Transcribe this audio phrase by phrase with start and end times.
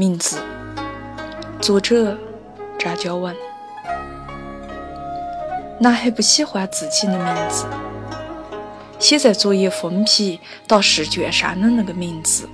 [0.00, 0.38] 名字，
[1.60, 2.16] 作者
[2.78, 3.36] 张娇文。
[5.78, 7.66] 男孩不喜欢自己的名字，
[8.98, 12.48] 写在作业封皮到试卷上的那个名字，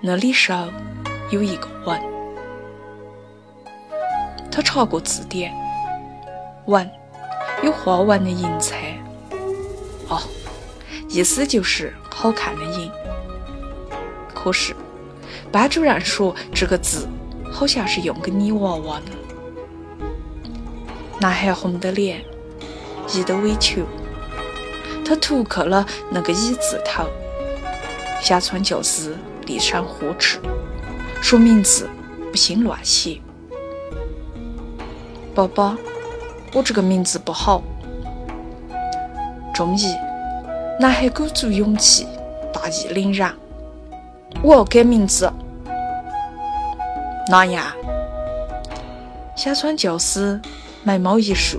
[0.00, 0.52] 那里首
[1.30, 2.02] 有一个“文”。
[4.50, 5.54] 他查过字典
[6.66, 6.90] ，“文”
[7.62, 8.98] 有花纹的银彩，
[10.08, 10.20] 哦，
[11.08, 12.90] 意思就是好看的银。
[14.34, 14.74] 可是。
[15.54, 17.06] 班主任说：“这个字
[17.48, 19.12] 好像是用给泥娃娃的。”
[21.20, 22.24] 男孩红的脸，
[23.14, 23.82] 一的委求。
[25.04, 27.04] 他涂去了那个“乙”字头。
[28.20, 30.40] 乡村教师厉声呵斥，
[31.22, 31.88] 说名字
[32.32, 33.20] 不行乱写。
[35.36, 35.78] 爸爸，
[36.52, 37.62] 我这个名字不好。
[39.54, 39.94] 中意。
[40.80, 42.08] 男孩鼓足勇气，
[42.52, 43.32] 大义凛然
[44.42, 45.32] ：“我要改名字。”
[47.28, 47.64] 哪样？
[49.36, 50.40] 小川教师
[50.82, 51.58] 眉毛一竖，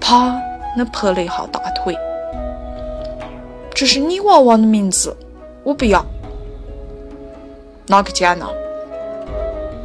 [0.00, 0.40] 啪
[0.76, 1.96] 那拍了一下大腿。
[3.74, 5.16] 这是你娃娃的名字，
[5.62, 6.04] 我不要。
[7.86, 8.46] 哪个讲呢？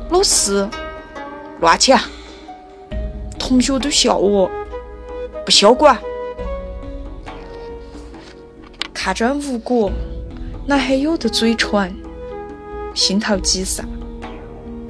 [0.10, 0.68] 老师，
[1.60, 2.00] 乱讲！
[3.40, 4.50] 同学都笑我，
[5.44, 5.98] 不笑管。
[8.94, 9.92] 看着无果，
[10.66, 11.94] 男孩咬着嘴唇，
[12.94, 13.88] 心头急散。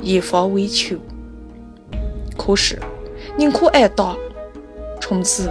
[0.03, 0.97] 一发委求，
[2.37, 2.77] 可是
[3.37, 4.15] 宁可挨打。
[4.99, 5.49] 从此，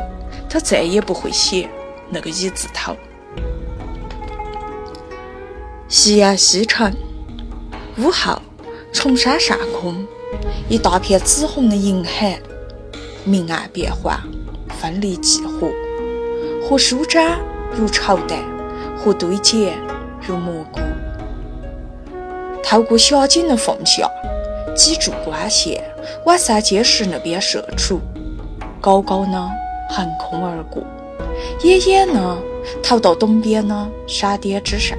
[0.49, 1.69] 他再也不会写
[2.11, 2.95] 那个“一”字头。
[5.89, 6.95] 夕阳西沉，
[7.99, 8.41] 午后，
[8.93, 10.07] 崇山上空，
[10.69, 12.39] 一大片紫红的银海，
[13.25, 14.19] 明暗变幻，
[14.69, 15.71] 分离几何，
[16.63, 17.39] 或舒展
[17.75, 18.43] 如绸带，
[18.99, 19.71] 或堆积
[20.27, 20.81] 如蘑菇。
[22.63, 24.03] 透过狭井的缝隙。
[24.75, 25.83] 几柱光线
[26.25, 28.01] 往三阶石那边射出，
[28.81, 29.51] 高高的
[29.91, 30.83] 横空而过，
[31.63, 32.39] 远远的
[32.83, 34.97] 投到东边的山巅之上。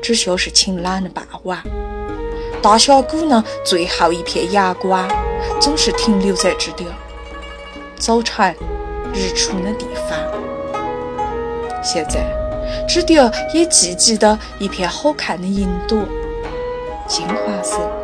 [0.00, 1.62] 只像是晴朗的傍晚，
[2.60, 5.08] 大峡谷的最后一片阳光
[5.60, 6.90] 总是停留在这点
[7.96, 8.52] 早晨
[9.14, 10.18] 日出的地方。
[11.82, 12.20] 现在，
[12.88, 15.98] 这点也聚集的一片好看的云朵，
[17.06, 18.01] 金黄色。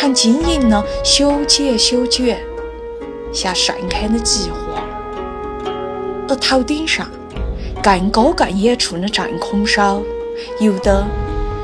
[0.00, 2.38] 呈晶莹的修剪修剪，
[3.32, 4.80] 像盛开的菊花。
[6.28, 7.10] 而头顶上，
[7.82, 10.00] 更高更远处的正空上，
[10.60, 11.04] 有的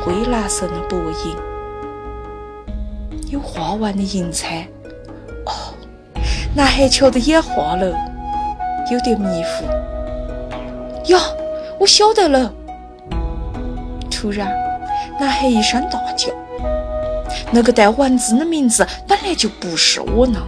[0.03, 1.37] 灰蓝色的薄影，
[3.31, 4.67] 有花纹的银彩。
[5.47, 5.73] 哦，
[6.56, 7.97] 男孩瞧得眼花了，
[8.91, 9.65] 有点迷糊。
[11.12, 11.21] 呀，
[11.78, 12.53] 我晓得了！
[14.11, 14.53] 突然，
[15.21, 16.31] 男孩一声大叫。
[17.50, 20.41] 那个带文字的名字本来就不是我的，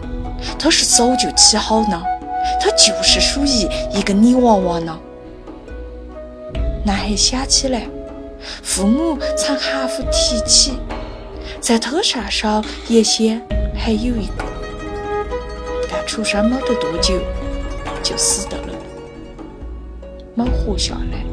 [0.59, 2.03] 他是早就起好的，
[2.61, 4.99] 他就是属于一个泥娃娃的。
[6.85, 7.83] 男孩想起来，
[8.63, 10.79] 父母曾含糊提起，
[11.61, 13.43] 在他身上原先
[13.75, 14.45] 还有一个，
[15.91, 17.19] 但出生没得多久
[18.03, 18.73] 就死掉了，
[20.35, 21.25] 没活下来。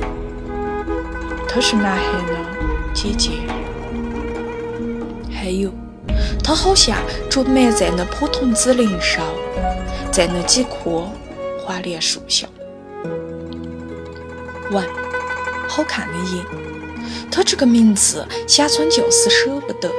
[1.48, 2.36] 她是男孩的
[2.96, 3.53] 姐姐。
[5.54, 5.72] 还有，
[6.44, 6.98] 他好像
[7.30, 9.24] 着埋在那棵桐子林上，
[10.12, 11.08] 在那几棵
[11.62, 12.48] 花莲树下。
[14.72, 14.84] 文，
[15.70, 16.44] 好看的影。
[17.32, 19.94] 他这个名字，乡村教师舍不得，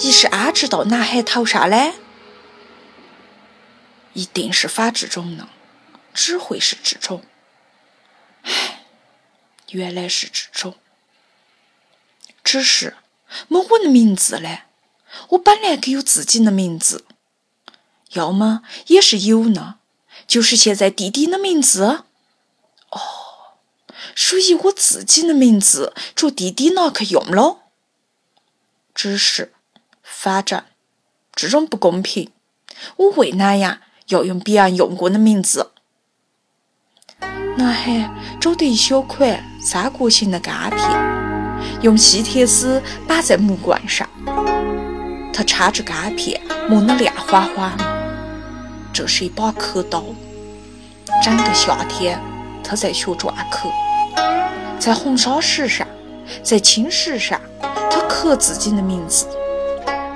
[0.00, 1.92] 一是安置到男孩头上嘞，
[4.14, 5.46] 一定是反这种的，
[6.12, 7.22] 只会是这种。
[8.42, 8.82] 唉，
[9.70, 10.74] 原来是这种，
[12.42, 12.96] 只是
[13.46, 14.62] 没我的名字嘞。
[15.30, 17.04] 我本来可有自己的名字，
[18.12, 19.76] 要么也是有呢，
[20.26, 22.04] 就是现在弟弟的名字。
[22.90, 23.00] 哦，
[24.14, 27.58] 属于我自己的名字，着弟弟拿去用了。
[28.94, 29.52] 只是，
[30.02, 30.64] 反正
[31.34, 32.30] 这种不公平，
[32.96, 35.72] 我为哪样要用别人用过的名字？
[37.56, 44.07] 男孩找得一小块三角形的钢片，用细铁丝绑在木棍上。
[45.38, 47.70] 他插着钢片，磨得亮晃晃。
[48.92, 50.02] 这是一把刻刀。
[51.22, 52.18] 整个夏天，
[52.64, 53.68] 他在学篆刻，
[54.80, 55.86] 在红砂石上，
[56.42, 57.40] 在青石上，
[57.88, 59.28] 他刻自己的名字，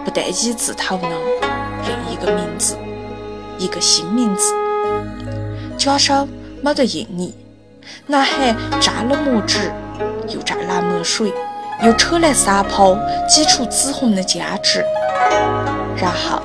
[0.05, 1.09] 不带“一”字头的
[1.87, 2.77] 另一个名字，
[3.59, 4.53] 一个新名字。
[5.79, 6.27] 假手
[6.65, 7.33] 没得印泥，
[8.09, 9.71] 男孩蘸了墨纸，
[10.27, 11.33] 又蘸蓝墨水，
[11.84, 12.96] 又扯来三泡，
[13.29, 14.84] 挤出紫红的浆汁，
[15.96, 16.40] 然后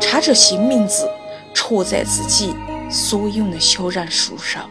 [0.00, 1.06] 插着新名字
[1.52, 2.56] 戳在自己
[2.90, 4.62] 所有的小人书上。